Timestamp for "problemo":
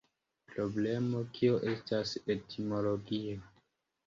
0.53-1.21